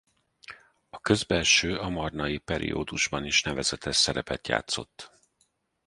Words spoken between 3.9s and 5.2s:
szerepet játszott.